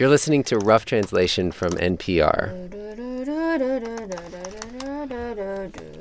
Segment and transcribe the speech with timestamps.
[0.00, 2.48] You're listening to Rough Translation from NPR.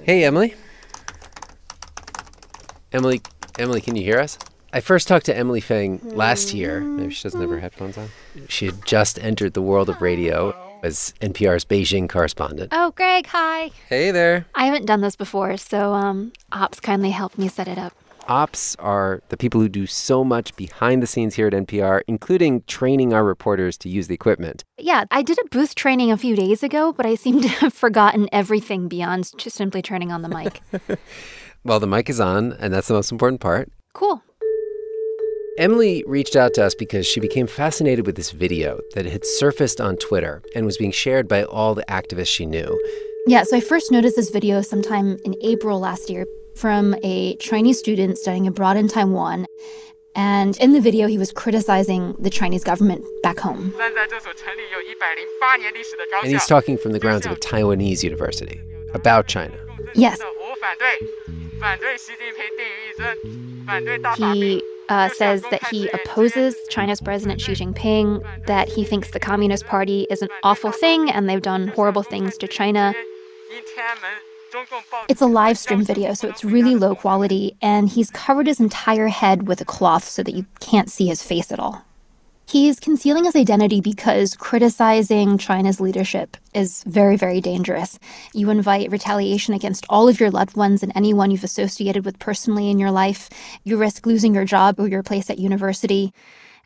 [0.05, 0.55] Hey, Emily.
[2.93, 3.21] Emily,
[3.59, 4.39] Emily, can you hear us?
[4.71, 6.79] I first talked to Emily Feng last year.
[6.79, 8.07] Maybe she doesn't have her headphones on.
[8.47, 12.69] She had just entered the world of radio as NPR's Beijing correspondent.
[12.71, 13.71] Oh, Greg, hi.
[13.89, 14.45] Hey there.
[14.55, 17.91] I haven't done this before, so um, Ops kindly helped me set it up.
[18.29, 22.61] Ops are the people who do so much behind the scenes here at NPR, including
[22.67, 24.63] training our reporters to use the equipment.
[24.77, 27.73] Yeah, I did a booth training a few days ago, but I seem to have
[27.73, 30.61] forgotten everything beyond just simply turning on the mic.
[31.63, 33.71] well, the mic is on, and that's the most important part.
[33.93, 34.21] Cool.
[35.57, 39.81] Emily reached out to us because she became fascinated with this video that had surfaced
[39.81, 42.79] on Twitter and was being shared by all the activists she knew.
[43.25, 46.25] Yeah, so I first noticed this video sometime in April last year
[46.59, 49.45] from a Chinese student studying abroad in Taiwan.
[50.15, 53.73] And in the video, he was criticizing the Chinese government back home.
[56.21, 58.59] And he's talking from the grounds of a Taiwanese university
[58.93, 59.57] about China.
[59.95, 60.21] Yes.
[64.17, 69.65] He uh, says that he opposes China's President Xi Jinping, that he thinks the Communist
[69.67, 72.93] Party is an awful thing and they've done horrible things to China.
[75.07, 79.07] It's a live stream video, so it's really low quality, and he's covered his entire
[79.07, 81.83] head with a cloth so that you can't see his face at all.
[82.47, 87.99] He's concealing his identity because criticizing China's leadership is very, very dangerous.
[88.33, 92.71] You invite retaliation against all of your loved ones and anyone you've associated with personally
[92.71, 93.29] in your life.
[93.65, 96.11] You risk losing your job or your place at university.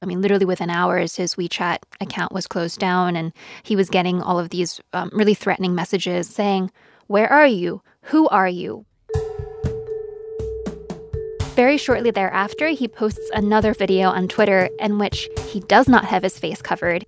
[0.01, 4.21] I mean, literally within hours, his WeChat account was closed down, and he was getting
[4.21, 6.71] all of these um, really threatening messages saying,
[7.07, 7.81] Where are you?
[8.03, 8.85] Who are you?
[11.55, 16.23] Very shortly thereafter, he posts another video on Twitter in which he does not have
[16.23, 17.05] his face covered.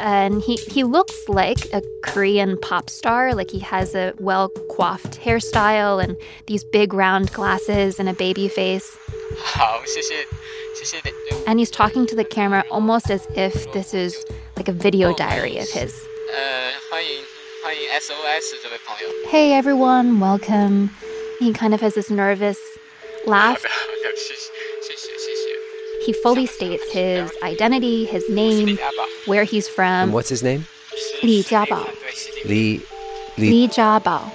[0.00, 5.20] And he, he looks like a Korean pop star, like he has a well coiffed
[5.20, 8.96] hairstyle and these big round glasses and a baby face.
[11.46, 14.16] And he's talking to the camera almost as if this is
[14.56, 16.06] like a video diary of his.
[19.28, 20.88] Hey everyone, welcome.
[21.40, 22.58] He kind of has this nervous
[23.26, 23.64] laugh.
[26.04, 28.78] He fully states his identity, his name,
[29.24, 30.04] where he's from.
[30.04, 30.66] And what's his name?
[31.24, 31.84] Li Jiabao.
[32.44, 32.80] Li
[33.36, 34.30] Li, Li Jiabao.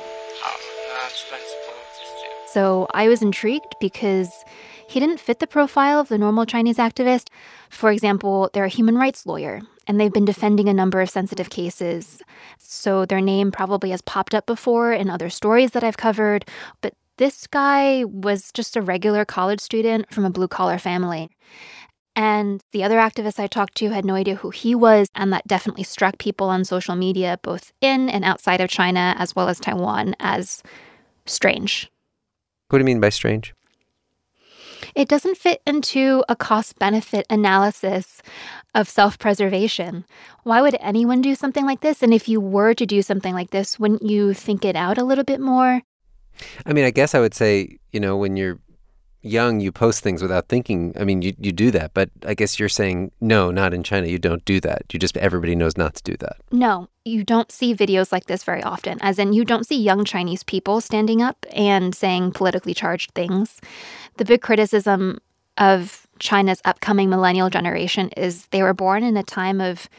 [2.48, 4.44] So I was intrigued because
[4.92, 7.30] he didn't fit the profile of the normal Chinese activist.
[7.70, 11.50] For example, they're a human rights lawyer and they've been defending a number of sensitive
[11.50, 12.22] cases.
[12.58, 16.46] So their name probably has popped up before in other stories that I've covered,
[16.82, 21.30] but this guy was just a regular college student from a blue collar family.
[22.14, 25.48] And the other activists I talked to had no idea who he was, and that
[25.48, 29.62] definitely struck people on social media, both in and outside of China, as well as
[29.62, 30.62] Taiwan, as
[31.26, 31.90] strange.
[32.68, 33.54] What do you mean by strange?
[34.96, 38.22] It doesn't fit into a cost benefit analysis
[38.74, 40.06] of self preservation.
[40.44, 42.02] Why would anyone do something like this?
[42.04, 45.04] And if you were to do something like this, wouldn't you think it out a
[45.04, 45.82] little bit more?
[46.66, 48.60] I mean, I guess I would say, you know, when you're
[49.22, 50.94] young, you post things without thinking.
[51.00, 54.08] I mean, you, you do that, but I guess you're saying, no, not in China.
[54.08, 54.84] You don't do that.
[54.92, 56.38] You just, everybody knows not to do that.
[56.52, 60.06] No, you don't see videos like this very often, as in, you don't see young
[60.06, 63.60] Chinese people standing up and saying politically charged things.
[64.18, 65.20] The big criticism
[65.58, 69.90] of China's upcoming millennial generation is they were born in a time of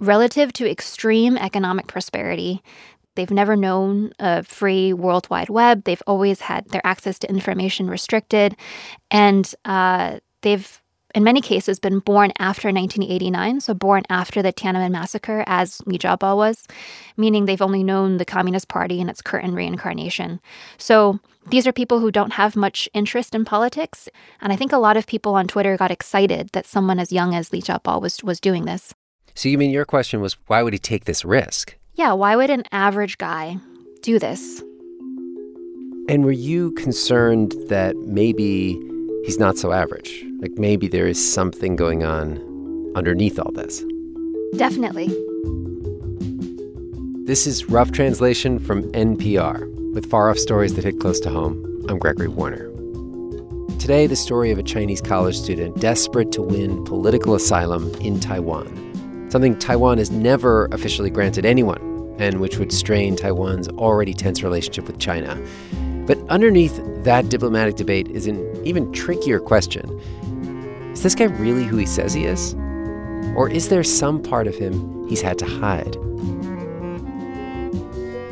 [0.00, 2.62] relative to extreme economic prosperity.
[3.14, 5.84] They've never known a free World Wide Web.
[5.84, 8.56] They've always had their access to information restricted.
[9.10, 10.81] And uh, they've,
[11.14, 15.98] in many cases, been born after 1989, so born after the Tiananmen massacre, as Li
[15.98, 16.66] Jiabao was,
[17.16, 20.40] meaning they've only known the Communist Party and its current reincarnation.
[20.78, 24.08] So these are people who don't have much interest in politics.
[24.40, 27.34] And I think a lot of people on Twitter got excited that someone as young
[27.34, 28.94] as Li Jiabao was, was doing this.
[29.34, 31.76] So you mean your question was, why would he take this risk?
[31.94, 33.56] Yeah, why would an average guy
[34.02, 34.62] do this?
[36.08, 38.78] And were you concerned that maybe
[39.24, 40.24] he's not so average?
[40.40, 42.38] Like maybe there is something going on
[42.94, 43.84] underneath all this?
[44.56, 45.08] Definitely.
[47.24, 51.84] This is Rough Translation from NPR with far off stories that hit close to home.
[51.88, 52.68] I'm Gregory Warner.
[53.78, 58.82] Today, the story of a Chinese college student desperate to win political asylum in Taiwan
[59.32, 61.80] something Taiwan has never officially granted anyone,
[62.18, 65.42] and which would strain Taiwan's already tense relationship with China.
[66.06, 70.00] But underneath that diplomatic debate is an even trickier question
[70.92, 72.54] Is this guy really who he says he is?
[73.36, 75.96] Or is there some part of him he's had to hide?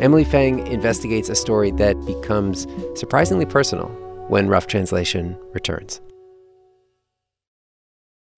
[0.00, 3.88] Emily Feng investigates a story that becomes surprisingly personal
[4.28, 6.00] when Rough Translation returns.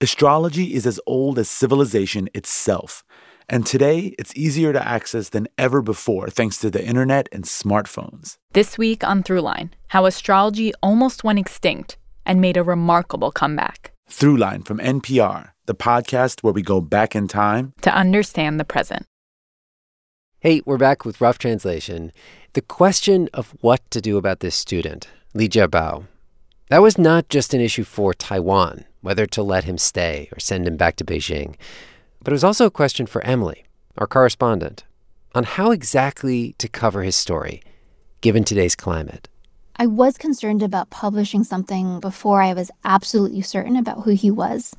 [0.00, 3.04] Astrology is as old as civilization itself,
[3.48, 8.36] and today it's easier to access than ever before thanks to the internet and smartphones.
[8.52, 13.92] This week on Throughline, how astrology almost went extinct and made a remarkable comeback.
[14.08, 19.06] Throughline from NPR, the podcast where we go back in time to understand the present.
[20.40, 22.12] Hey, we're back with Rough Translation.
[22.54, 26.06] The question of what to do about this student, Li Jiabao,
[26.68, 30.66] that was not just an issue for Taiwan, whether to let him stay or send
[30.66, 31.54] him back to Beijing,
[32.22, 33.64] but it was also a question for Emily,
[33.98, 34.84] our correspondent,
[35.34, 37.62] on how exactly to cover his story,
[38.20, 39.28] given today's climate.
[39.76, 44.76] I was concerned about publishing something before I was absolutely certain about who he was.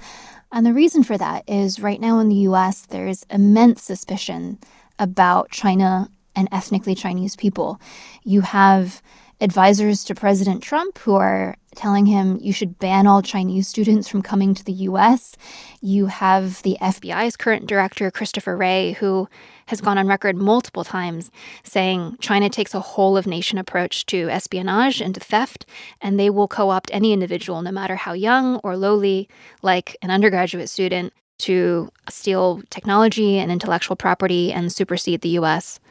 [0.52, 4.60] And the reason for that is right now in the US, there's immense suspicion
[5.00, 7.82] about China and ethnically Chinese people.
[8.24, 9.02] You have
[9.44, 14.22] advisors to President Trump who are telling him you should ban all Chinese students from
[14.22, 15.36] coming to the US.
[15.82, 19.28] You have the FBI's current director, Christopher Wray, who
[19.66, 21.30] has gone on record multiple times
[21.64, 25.66] saying China takes a whole of nation approach to espionage and to theft,
[26.00, 29.28] and they will co opt any individual, no matter how young or lowly,
[29.62, 35.82] like an undergraduate student, to steal technology and intellectual property and supersede the US.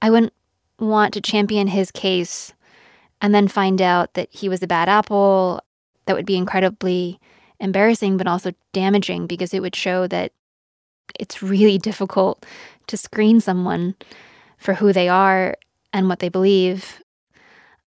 [0.00, 0.32] I wouldn't
[0.82, 2.52] want to champion his case
[3.20, 5.62] and then find out that he was a bad apple.
[6.06, 7.20] That would be incredibly
[7.60, 10.32] embarrassing, but also damaging because it would show that
[11.18, 12.44] it's really difficult
[12.88, 13.94] to screen someone
[14.58, 15.56] for who they are
[15.92, 17.02] and what they believe.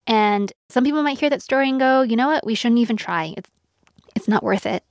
[0.06, 2.97] And some people might hear that story and go, you know what, we shouldn't even
[2.97, 3.35] try.
[3.37, 3.50] It's,
[4.15, 4.85] it's not worth it.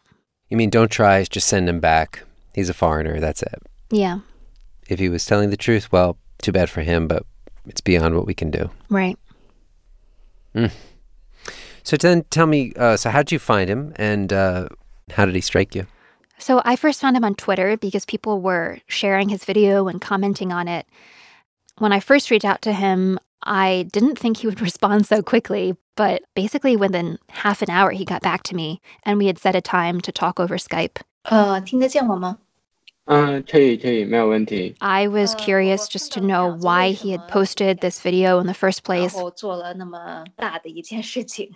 [0.50, 2.24] You mean don't try, just send him back.
[2.54, 3.62] He's a foreigner, that's it.
[3.90, 4.20] Yeah.
[4.90, 7.26] If he was telling the truth, well, too bad for him, but
[7.66, 8.70] it's beyond what we can do.
[8.90, 9.18] Right.
[10.56, 10.72] Mm.
[11.84, 14.68] So then tell me, uh, so how did you find him and uh,
[15.12, 15.88] how did he strike you?
[16.38, 20.52] So I first found him on Twitter because people were sharing his video and commenting
[20.52, 20.88] on it.
[21.78, 25.76] When I first reached out to him, I didn't think he would respond so quickly,
[25.96, 29.56] but basically within half an hour, he got back to me and we had set
[29.56, 31.02] a time to talk over Skype.
[31.26, 31.62] Uh,
[33.08, 33.42] Uh,
[34.80, 38.84] I was curious just to know why he had posted this video in the first
[38.84, 39.14] place.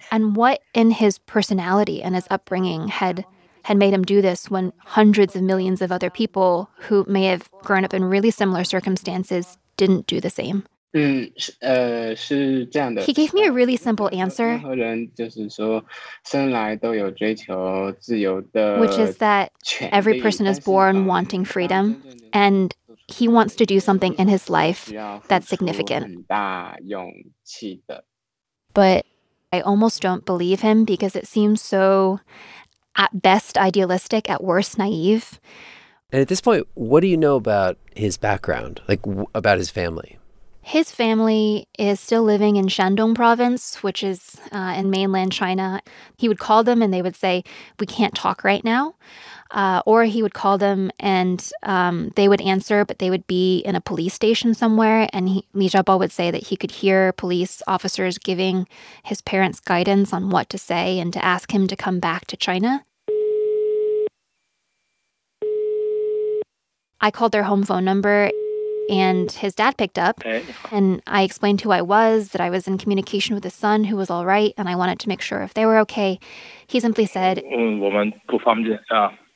[0.11, 3.25] and what in his personality and his upbringing had
[3.63, 7.49] had made him do this when hundreds of millions of other people who may have
[7.63, 10.65] grown up in really similar circumstances didn't do the same.
[13.05, 14.61] He gave me a really simple answer,
[18.79, 19.51] which is that
[19.91, 22.01] every person is born wanting freedom,
[22.31, 22.73] and
[23.07, 24.93] he wants to do something in his life
[25.27, 26.25] that's significant.
[28.73, 29.05] But
[29.51, 32.19] I almost don't believe him because it seems so,
[32.95, 35.39] at best, idealistic, at worst, naive.
[36.11, 39.69] And at this point, what do you know about his background, like w- about his
[39.69, 40.17] family?
[40.67, 45.79] His family is still living in Shandong province, which is uh, in mainland China.
[46.17, 47.43] He would call them and they would say,
[47.79, 48.95] We can't talk right now.
[49.51, 53.59] Uh, or he would call them and um, they would answer, but they would be
[53.59, 55.07] in a police station somewhere.
[55.13, 58.67] And he, Li Jiabao would say that he could hear police officers giving
[59.03, 62.35] his parents guidance on what to say and to ask him to come back to
[62.35, 62.83] China.
[66.99, 68.31] I called their home phone number
[68.89, 70.21] and his dad picked up.
[70.71, 73.95] And I explained who I was, that I was in communication with his son who
[73.95, 76.19] was all right, and I wanted to make sure if they were okay.
[76.67, 77.41] He simply said,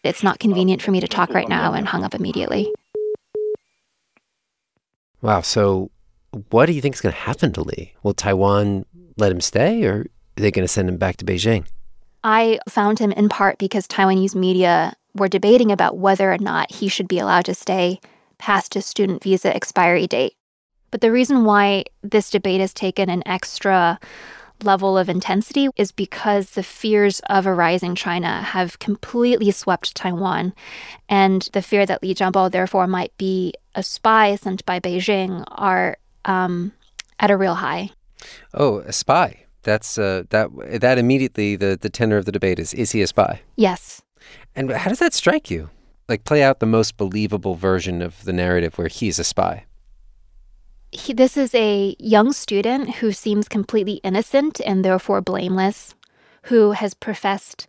[0.04, 2.72] It's not convenient for me to talk right now, and hung up immediately.
[5.22, 5.42] Wow.
[5.42, 5.92] So,
[6.50, 7.94] what do you think is going to happen to Li?
[8.04, 8.86] Will Taiwan
[9.18, 11.66] let him stay, or are they going to send him back to Beijing?
[12.24, 16.88] I found him in part because Taiwanese media were debating about whether or not he
[16.88, 18.00] should be allowed to stay
[18.40, 20.34] past his student visa expiry date.
[20.92, 24.00] But the reason why this debate has taken an extra
[24.64, 30.54] level of intensity is because the fears of a rising China have completely swept Taiwan,
[31.08, 35.98] and the fear that Li Jiabao therefore might be a spy sent by Beijing are
[36.26, 36.74] um,
[37.20, 37.92] at a real high.
[38.54, 39.46] Oh, a spy.
[39.64, 40.50] That's uh, that.
[40.82, 43.42] That immediately the the tenor of the debate is: Is he a spy?
[43.56, 44.02] Yes.
[44.56, 45.70] And how does that strike you?
[46.10, 49.66] Like play out the most believable version of the narrative where he's a spy.
[50.92, 55.94] He, this is a young student who seems completely innocent and therefore blameless,
[56.44, 57.68] who has professed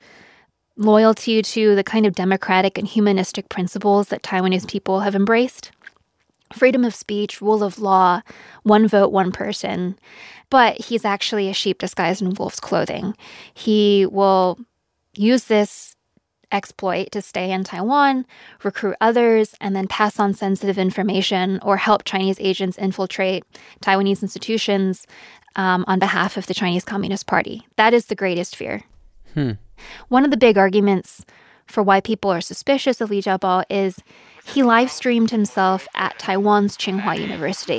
[0.76, 5.70] loyalty to the kind of democratic and humanistic principles that Taiwanese people have embraced
[6.52, 8.22] freedom of speech, rule of law,
[8.62, 9.98] one vote, one person.
[10.48, 13.16] But he's actually a sheep disguised in wolf's clothing.
[13.54, 14.58] He will
[15.14, 15.96] use this
[16.52, 18.26] exploit to stay in Taiwan,
[18.62, 23.44] recruit others, and then pass on sensitive information or help Chinese agents infiltrate
[23.80, 25.06] Taiwanese institutions
[25.56, 27.66] um, on behalf of the Chinese Communist Party.
[27.76, 28.82] That is the greatest fear.
[29.34, 29.52] Hmm.
[30.08, 31.24] One of the big arguments
[31.66, 33.98] for why people are suspicious of Li Jiabao is
[34.44, 37.78] he live streamed himself at Taiwan's Tsinghua University.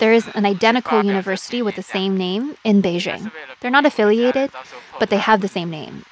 [0.00, 3.30] There is an identical university with the same name in Beijing.
[3.60, 4.50] They're not affiliated,
[4.98, 6.06] but they have the same name.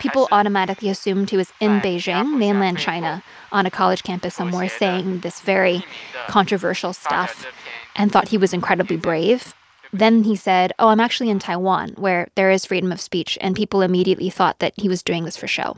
[0.00, 3.22] People automatically assumed he was in Beijing, mainland China,
[3.52, 5.84] on a college campus somewhere saying this very
[6.26, 7.46] controversial stuff
[7.94, 9.54] and thought he was incredibly brave.
[9.92, 13.54] Then he said, Oh, I'm actually in Taiwan, where there is freedom of speech, and
[13.54, 15.76] people immediately thought that he was doing this for show.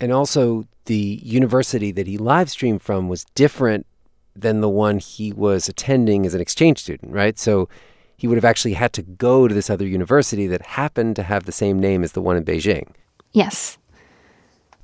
[0.00, 3.86] And also, the university that he live streamed from was different
[4.36, 7.38] than the one he was attending as an exchange student, right?
[7.38, 7.68] So
[8.16, 11.44] he would have actually had to go to this other university that happened to have
[11.44, 12.88] the same name as the one in Beijing.
[13.32, 13.78] Yes.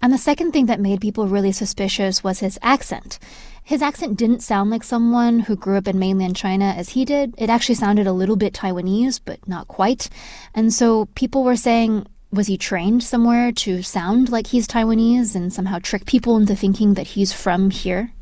[0.02, 3.18] And the second thing that made people really suspicious was his accent.
[3.62, 7.34] His accent didn't sound like someone who grew up in mainland China as he did.
[7.36, 10.08] It actually sounded a little bit Taiwanese, but not quite.
[10.54, 15.52] And so people were saying, was he trained somewhere to sound like he's Taiwanese and
[15.52, 18.12] somehow trick people into thinking that he's from here?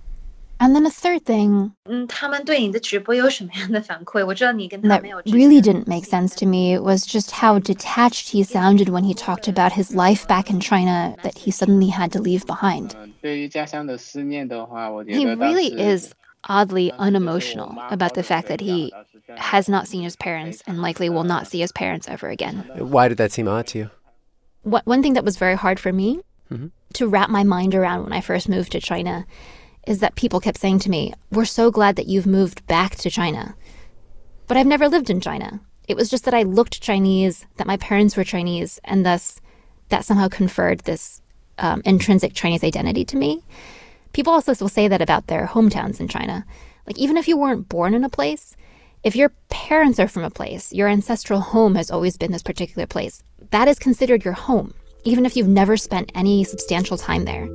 [0.60, 1.72] And then a third thing
[4.88, 9.14] that really didn't make sense to me was just how detached he sounded when he
[9.14, 12.96] talked about his life back in China that he suddenly had to leave behind.
[13.22, 13.46] He
[15.34, 18.92] really is oddly unemotional about the fact that he
[19.36, 22.68] has not seen his parents and likely will not see his parents ever again.
[22.76, 23.90] Why did that seem odd to you?
[24.62, 26.66] One thing that was very hard for me mm-hmm.
[26.94, 29.24] to wrap my mind around when I first moved to China
[29.88, 33.10] is that people kept saying to me, We're so glad that you've moved back to
[33.10, 33.56] China.
[34.46, 35.60] But I've never lived in China.
[35.88, 39.40] It was just that I looked Chinese, that my parents were Chinese, and thus
[39.88, 41.22] that somehow conferred this
[41.56, 43.42] um, intrinsic Chinese identity to me.
[44.12, 46.44] People also will say that about their hometowns in China.
[46.86, 48.56] Like, even if you weren't born in a place,
[49.02, 52.86] if your parents are from a place, your ancestral home has always been this particular
[52.86, 57.48] place, that is considered your home, even if you've never spent any substantial time there.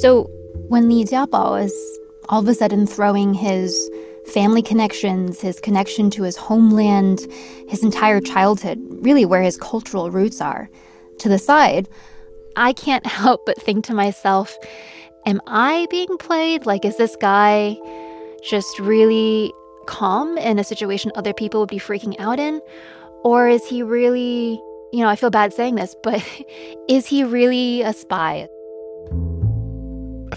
[0.00, 0.30] So
[0.68, 1.98] when Li Jiabao is
[2.30, 3.90] all of a sudden throwing his
[4.32, 7.20] family connections, his connection to his homeland,
[7.68, 10.70] his entire childhood, really where his cultural roots are,
[11.18, 11.88] to the side,
[12.56, 14.56] I can't help but think to myself,
[15.26, 16.64] am I being played?
[16.64, 17.76] Like, is this guy
[18.42, 19.52] just really
[19.86, 22.60] calm in a situation other people would be freaking out in?
[23.24, 24.60] Or is he really,
[24.92, 26.24] you know, I feel bad saying this, but
[26.88, 28.48] is he really a spy?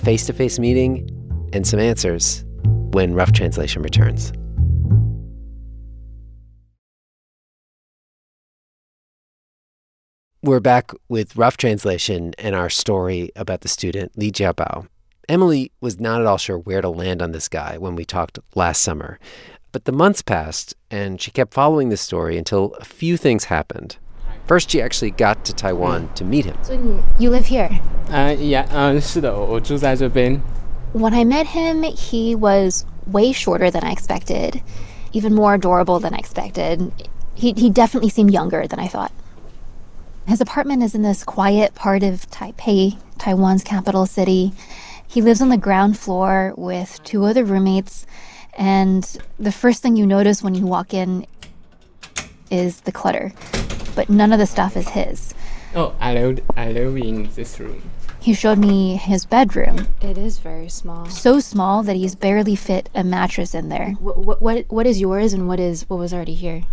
[0.05, 1.09] Face to face meeting,
[1.51, 2.45] and some answers
[2.91, 4.31] when Rough Translation returns.
[10.43, 14.87] We're back with Rough Translation and our story about the student Li Jiabao.
[15.27, 18.37] Emily was not at all sure where to land on this guy when we talked
[18.53, 19.17] last summer.
[19.71, 23.97] But the months passed, and she kept following the story until a few things happened.
[24.46, 26.56] First, she actually got to Taiwan to meet him.
[26.62, 27.70] So you live here?
[28.08, 30.40] Uh, yeah, uh, 是的，我住在这边.
[30.92, 34.60] When I met him, he was way shorter than I expected,
[35.12, 36.90] even more adorable than I expected.
[37.36, 39.12] He, he definitely seemed younger than I thought.
[40.26, 44.52] His apartment is in this quiet part of Taipei, Taiwan's capital city.
[45.06, 48.04] He lives on the ground floor with two other roommates,
[48.54, 49.04] and
[49.38, 51.24] the first thing you notice when you walk in
[52.50, 53.32] is the clutter
[53.95, 55.33] but none of the stuff is his.
[55.73, 57.81] Oh, I live, I live in this room.
[58.19, 59.87] He showed me his bedroom.
[60.01, 61.05] It is very small.
[61.07, 63.91] So small that he's barely fit a mattress in there.
[63.99, 66.63] What what what, what is yours and what is what was already here?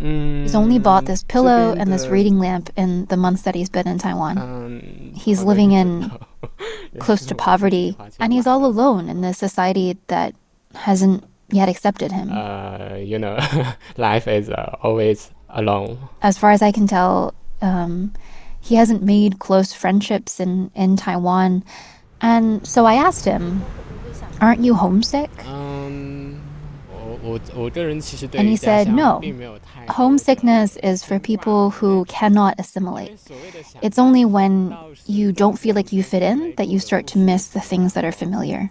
[0.00, 3.68] Mm, he's only bought this pillow and this reading lamp in the months that he's
[3.68, 4.38] been in Taiwan.
[4.38, 6.10] Um, he's living in
[6.98, 10.34] close to poverty, and he's all alone in this society that
[10.74, 12.30] hasn't yet accepted him.
[12.32, 13.38] Uh, you know,
[13.96, 15.98] life is uh, always alone.
[16.22, 18.12] As far as I can tell, um,
[18.60, 21.64] he hasn't made close friendships in, in Taiwan.
[22.20, 23.64] And so I asked him,
[24.40, 25.30] Aren't you homesick?
[25.46, 26.40] Um,
[27.22, 29.20] and he said, No.
[29.88, 33.20] Homesickness is for people who cannot assimilate.
[33.82, 34.76] It's only when
[35.06, 38.04] you don't feel like you fit in that you start to miss the things that
[38.04, 38.70] are familiar.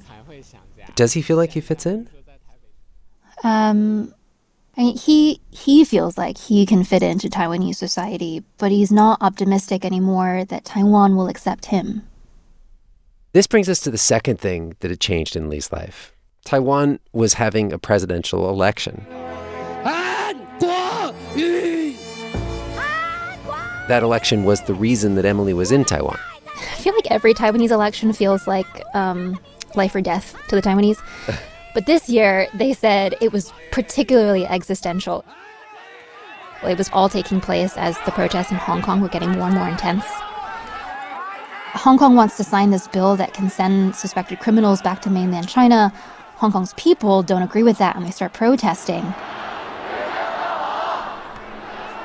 [0.95, 2.09] Does he feel like he fits in?
[3.43, 4.13] Um,
[4.79, 9.21] I mean, he he feels like he can fit into Taiwanese society, but he's not
[9.21, 12.07] optimistic anymore that Taiwan will accept him.
[13.33, 16.13] This brings us to the second thing that had changed in Li's life.
[16.45, 19.05] Taiwan was having a presidential election.
[23.89, 26.17] That election was the reason that Emily was in Taiwan.
[26.48, 29.38] I feel like every Taiwanese election feels like um,
[29.75, 31.01] life or death to the Taiwanese.
[31.73, 35.23] but this year, they said it was particularly existential.
[36.63, 39.55] It was all taking place as the protests in Hong Kong were getting more and
[39.55, 40.03] more intense.
[41.73, 45.47] Hong Kong wants to sign this bill that can send suspected criminals back to mainland
[45.47, 45.93] China.
[46.35, 49.13] Hong Kong's people don't agree with that and they start protesting.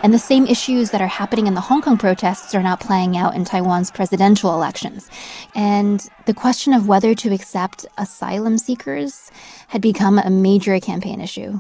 [0.04, 3.18] And the same issues that are happening in the Hong Kong protests are now playing
[3.18, 5.10] out in Taiwan's presidential elections.
[5.56, 9.30] And the question of whether to accept asylum seekers
[9.68, 11.60] had become a major campaign issue.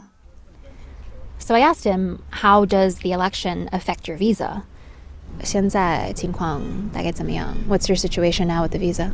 [1.38, 4.63] So I asked him, how does the election affect your visa?
[5.44, 7.56] 现在情况大概怎么样?
[7.68, 9.12] What's your situation now with the visa?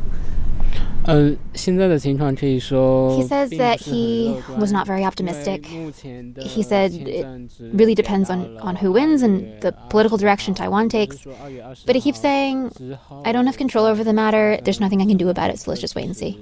[1.04, 5.68] 呃，现在的情况可以说 He says 并不 that 是很 he 乐观 was not very 因为 optimistic.
[5.70, 9.18] 目前的 He said 现 it 政治 really 给 depends 到 on, 了 on who wins
[9.22, 11.06] and the 2月 political direction 20 Taiwan 号 takes.
[11.08, 14.60] 就是说2月20 But he keeps 号 saying, 之后 I don't have control over the matter.
[14.62, 16.36] There's nothing I can do about it, so let's just wait and see.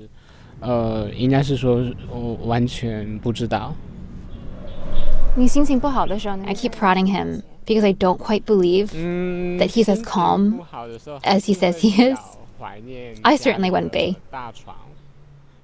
[0.60, 3.74] 呃，应该是说我完全不知道。
[5.36, 10.60] I keep prodding him because I don't quite believe Mm, that he's as calm
[11.22, 12.18] as he says he is.
[13.23, 14.17] I certainly wouldn't be.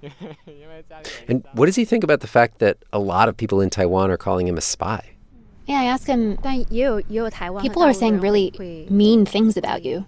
[1.28, 4.12] And what does he think about the fact that a lot of people in Taiwan
[4.12, 5.12] are calling him a spy?
[5.68, 6.38] Yeah, I asked him.
[7.64, 8.52] People are saying really
[8.90, 10.06] mean things about you,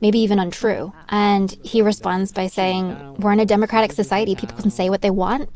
[0.00, 0.92] maybe even untrue.
[1.08, 4.36] And he responds by saying, We're in a democratic society.
[4.36, 5.50] People can say what they want.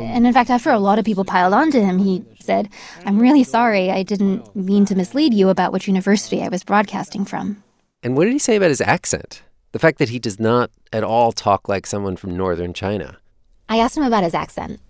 [0.00, 2.68] And in fact, after a lot of people piled onto him, he said,
[3.06, 3.92] I'm really sorry.
[3.92, 7.62] I didn't mean to mislead you about which university I was broadcasting from.
[8.02, 9.42] And what did he say about his accent?
[9.72, 13.18] The fact that he does not at all talk like someone from northern China.
[13.68, 14.80] I asked him about his accent.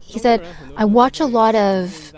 [0.00, 2.12] He said, I watch a lot of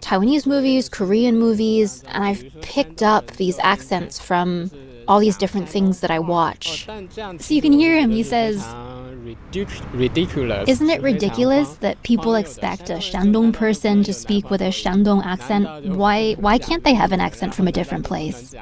[0.00, 4.70] Taiwanese movies, Korean movies, and I've picked up these accents from
[5.06, 6.86] all these different things that I watch.
[6.86, 8.10] So you can hear him.
[8.10, 8.66] He says,
[9.92, 10.68] ridiculous.
[10.68, 15.94] Isn't it ridiculous that people expect a Shandong person to speak with a Shandong accent?
[15.94, 18.54] Why, why can't they have an accent from a different place?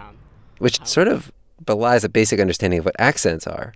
[0.62, 1.32] Which sort of
[1.66, 3.74] belies a basic understanding of what accents are.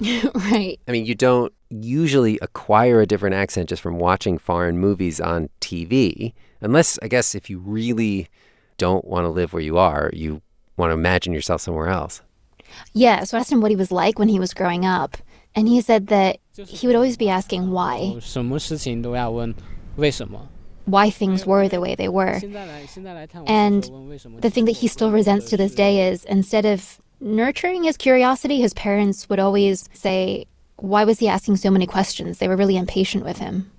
[0.01, 0.79] right.
[0.87, 5.49] I mean, you don't usually acquire a different accent just from watching foreign movies on
[5.61, 8.27] TV, unless, I guess, if you really
[8.77, 10.41] don't want to live where you are, you
[10.77, 12.21] want to imagine yourself somewhere else.
[12.93, 15.17] Yeah, so I asked him what he was like when he was growing up.
[15.55, 19.55] And he said that he would always be asking why, 什么事情都要问
[19.95, 20.49] 为什么。
[20.90, 22.40] why things were the way they were.
[23.46, 23.82] And
[24.40, 28.60] the thing that he still resents to this day is instead of nurturing his curiosity,
[28.60, 32.38] his parents would always say, Why was he asking so many questions?
[32.38, 33.70] They were really impatient with him.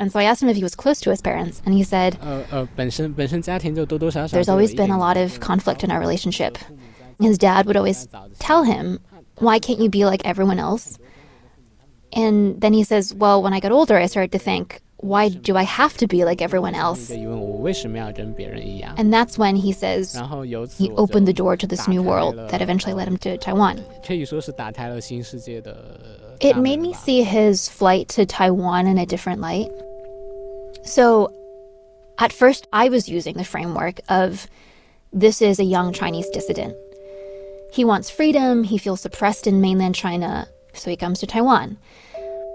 [0.00, 2.18] And so I asked him if he was close to his parents, and he said,
[2.22, 2.66] uh, uh,
[4.36, 6.56] There's always been a lot of conflict in our relationship.
[7.20, 8.06] His dad would always
[8.38, 9.00] tell him,
[9.38, 10.98] Why can't you be like everyone else?
[12.12, 15.56] And then he says, Well, when I got older, I started to think, why do
[15.56, 17.08] I have to be like everyone else?
[18.96, 20.14] And that's when he says
[20.76, 23.84] he opened the door to this new world that eventually led him to Taiwan.
[26.40, 29.70] It made me see his flight to Taiwan in a different light.
[30.84, 31.32] So,
[32.18, 34.48] at first, I was using the framework of
[35.12, 36.74] this is a young Chinese dissident.
[37.72, 41.78] He wants freedom, he feels suppressed in mainland China, so he comes to Taiwan.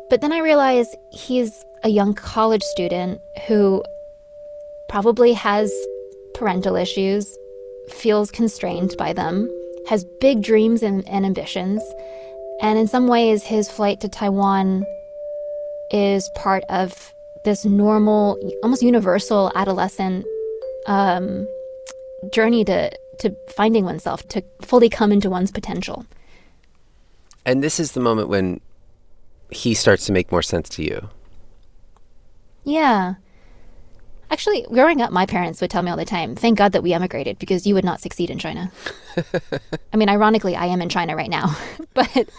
[0.09, 3.83] But then I realize he's a young college student who
[4.89, 5.71] probably has
[6.33, 7.37] parental issues,
[7.89, 9.49] feels constrained by them,
[9.87, 11.81] has big dreams and, and ambitions.
[12.61, 14.85] And in some ways, his flight to Taiwan
[15.91, 20.25] is part of this normal, almost universal adolescent
[20.87, 21.45] um,
[22.31, 26.05] journey to, to finding oneself, to fully come into one's potential.
[27.45, 28.61] And this is the moment when
[29.49, 31.09] he starts to make more sense to you.
[32.63, 33.15] Yeah.
[34.31, 36.91] Actually, growing up, my parents would tell me all the time, thank God that we
[36.93, 38.71] emigrated because you would not succeed in China.
[39.93, 41.55] I mean, ironically, I am in China right now,
[41.93, 42.29] but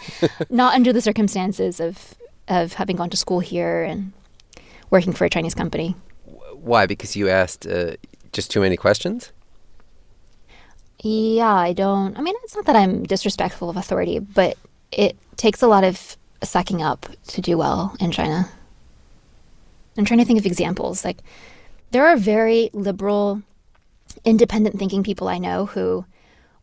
[0.49, 2.15] not under the circumstances of,
[2.47, 4.11] of having gone to school here and
[4.89, 5.95] working for a Chinese company.
[6.53, 6.85] Why?
[6.85, 7.95] Because you asked uh,
[8.33, 9.31] just too many questions?
[11.01, 12.17] Yeah, I don't.
[12.17, 14.57] I mean, it's not that I'm disrespectful of authority, but
[14.91, 18.49] it takes a lot of sucking up to do well in China.
[19.97, 21.05] I'm trying to think of examples.
[21.05, 21.19] Like,
[21.91, 23.41] there are very liberal,
[24.23, 26.05] independent thinking people I know who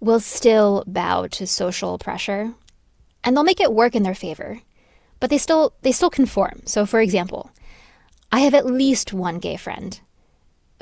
[0.01, 2.53] will still bow to social pressure
[3.25, 4.61] and they'll make it work in their favor.
[5.21, 6.63] But they still they still conform.
[6.65, 7.51] So for example,
[8.33, 10.01] I have at least one gay friend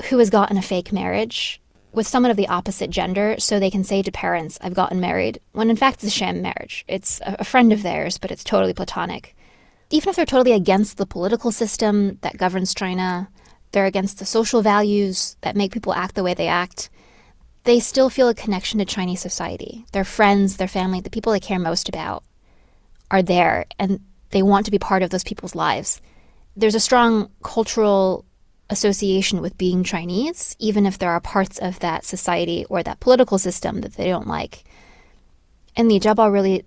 [0.09, 1.61] who has gotten a fake marriage
[1.93, 5.41] with someone of the opposite gender so they can say to parents, I've gotten married,
[5.53, 6.85] when in fact it's a sham marriage.
[6.89, 9.37] It's a friend of theirs, but it's totally platonic.
[9.91, 13.29] Even if they're totally against the political system that governs China,
[13.73, 16.91] they're against the social values that make people act the way they act,
[17.65, 19.85] they still feel a connection to Chinese society.
[19.93, 22.25] Their friends, their family, the people they care most about
[23.11, 24.01] are there and
[24.31, 26.01] they want to be part of those people's lives.
[26.57, 28.25] There's a strong cultural
[28.71, 33.39] association with being Chinese, even if there are parts of that society or that political
[33.39, 34.65] system that they don't like.
[35.77, 36.65] And Li Jiabao really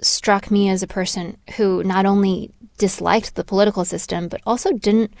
[0.00, 5.12] struck me as a person who not only disliked the political system, but also didn't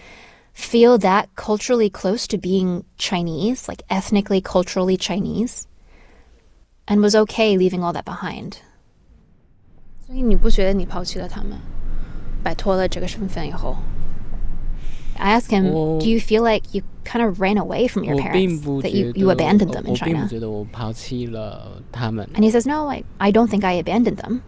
[0.52, 5.66] feel that culturally close to being Chinese, like ethnically, culturally Chinese,
[6.86, 8.58] and was okay leaving all that behind.
[10.06, 11.58] 所以你不觉得你抛弃了他们，
[12.42, 13.76] 摆脱了这个身份以后
[15.19, 15.65] I ask him,
[15.99, 18.61] "Do you feel like you kind of ran away from your parents?
[18.83, 20.19] That you, you abandoned them in China?"
[22.35, 24.43] And he says, "No, I, I don't think I abandoned them."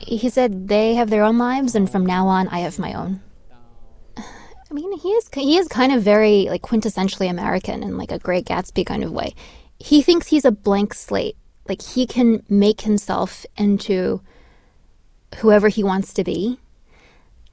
[0.00, 3.20] He said they have their own lives, and from now on, I have my own.
[4.16, 8.18] I mean, he is he is kind of very like quintessentially American in like a
[8.18, 9.34] Great Gatsby kind of way.
[9.78, 11.36] He thinks he's a blank slate.
[11.68, 14.20] Like he can make himself into
[15.40, 16.58] whoever he wants to be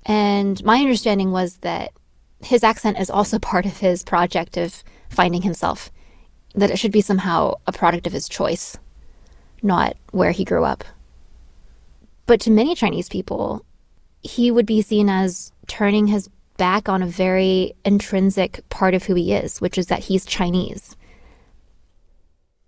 [0.06, 1.92] and my understanding was that
[2.42, 5.92] his accent is also part of his project of finding himself.
[6.56, 8.78] That it should be somehow a product of his choice,
[9.64, 10.84] not where he grew up.
[12.28, 13.66] But to many Chinese people,
[14.22, 19.16] he would be seen as turning his back on a very intrinsic part of who
[19.16, 20.96] he is, which is that he's Chinese.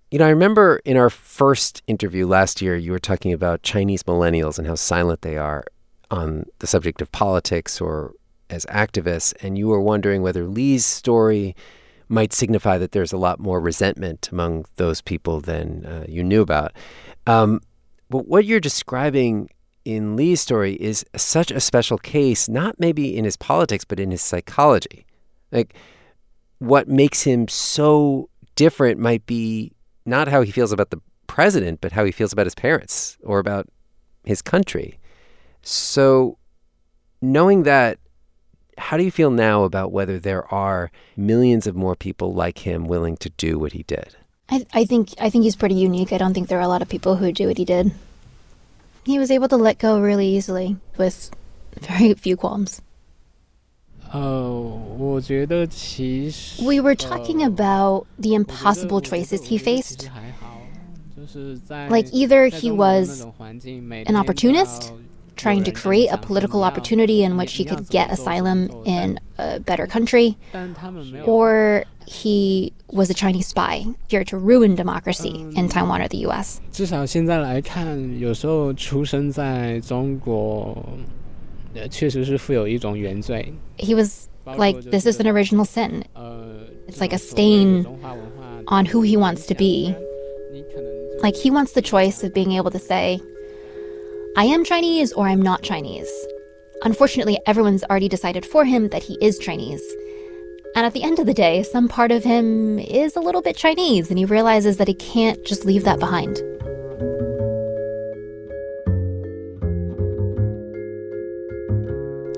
[0.09, 4.03] You know, I remember in our first interview last year, you were talking about Chinese
[4.03, 5.63] millennials and how silent they are
[6.15, 8.13] on the subject of politics or
[8.49, 9.33] as activists.
[9.43, 11.55] And you were wondering whether Li's story
[12.07, 16.41] might signify that there's a lot more resentment among those people than uh, you knew
[16.41, 16.71] about.
[17.25, 17.61] Um,
[18.09, 19.49] but what you're describing
[19.83, 24.11] in Li's story is such a special case, not maybe in his politics, but in
[24.11, 25.05] his psychology.
[25.51, 25.75] Like,
[26.59, 29.71] what makes him so different might be
[30.05, 33.39] not how he feels about the president, but how he feels about his parents or
[33.39, 33.67] about
[34.23, 34.99] his country.
[35.65, 36.37] So,
[37.23, 37.97] knowing that,
[38.77, 42.85] how do you feel now about whether there are millions of more people like him
[42.85, 44.15] willing to do what he did?
[44.47, 46.13] I, I think I think he's pretty unique.
[46.13, 47.93] I don't think there are a lot of people who do what he did.
[49.05, 51.31] He was able to let go really easily with
[51.81, 52.83] very few qualms.
[56.63, 60.11] We were talking about the impossible choices he faced.
[61.69, 64.93] Like either he was an opportunist
[65.36, 67.84] trying to 有人跟你 create a 讲说 political 你要 opportunity in 你 which he 你要 could
[67.84, 73.46] 怎么 get 做怎么 asylum 做但 in a better country, 但他们没有 or he was a Chinese
[73.46, 76.58] spy here to ruin democracy in Um, Taiwan or the U.S.
[76.72, 80.76] 至少现在来看，有时候出生在中国，
[81.74, 83.52] 呃，确实是负有一种原罪。
[83.78, 86.02] He was 包括 like, 就 this is 是 an original sin.
[86.14, 89.98] 呃 It's 这 like a 种所谓的 stain 中华文化 on who he wants to 影响 be.
[90.52, 93.20] 你可能就 Like he wants the choice of being able to say,
[94.37, 96.11] I am Chinese or I'm not Chinese.
[96.83, 99.81] Unfortunately, everyone's already decided for him that he is Chinese.
[100.75, 103.55] And at the end of the day, some part of him is a little bit
[103.55, 106.37] Chinese, and he realizes that he can't just leave that behind.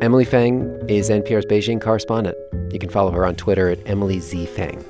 [0.03, 2.37] Emily Feng is NPR's Beijing correspondent.
[2.71, 4.45] You can follow her on Twitter at Emily Z.
[4.45, 4.85] Feng.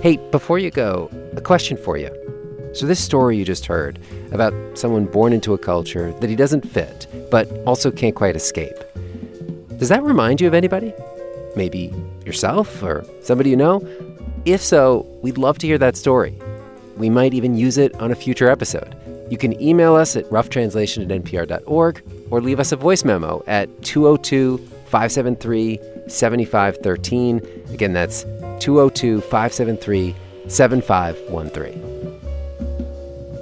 [0.00, 2.08] Hey, before you go, a question for you.
[2.72, 3.98] So, this story you just heard
[4.30, 8.76] about someone born into a culture that he doesn't fit, but also can't quite escape.
[9.78, 10.94] Does that remind you of anybody?
[11.56, 11.92] Maybe
[12.24, 13.80] yourself or somebody you know?
[14.44, 16.38] If so, we'd love to hear that story.
[16.96, 18.96] We might even use it on a future episode.
[19.30, 23.68] You can email us at roughtranslation at npr.org or leave us a voice memo at
[23.82, 25.78] 202 573
[26.08, 27.40] 7513.
[27.72, 28.24] Again, that's
[28.60, 30.14] 202 573
[30.48, 31.99] 7513.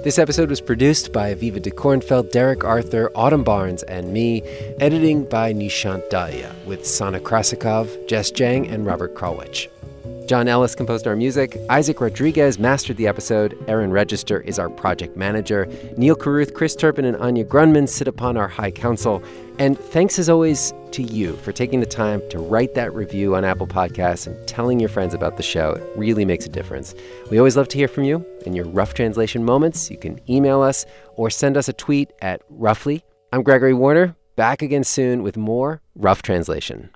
[0.01, 4.41] This episode was produced by Aviva de Kornfeld, Derek Arthur, Autumn Barnes, and me.
[4.79, 9.67] Editing by Nishant Dahiya, with Sana Krasikov, Jess Jiang, and Robert Krulwich.
[10.25, 11.57] John Ellis composed our music.
[11.69, 13.61] Isaac Rodriguez mastered the episode.
[13.67, 15.67] Aaron Register is our project manager.
[15.97, 19.21] Neal Carruth, Chris Turpin, and Anya Grundmann sit upon our high council.
[19.57, 23.45] And thanks as always to you for taking the time to write that review on
[23.45, 25.71] Apple Podcasts and telling your friends about the show.
[25.71, 26.95] It really makes a difference.
[27.31, 29.89] We always love to hear from you in your rough translation moments.
[29.89, 33.03] You can email us or send us a tweet at roughly.
[33.31, 36.89] I'm Gregory Warner, back again soon with more rough translation.